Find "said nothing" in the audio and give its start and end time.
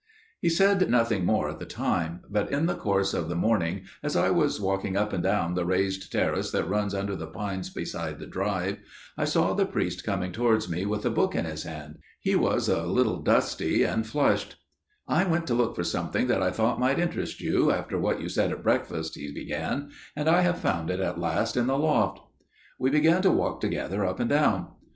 0.49-1.25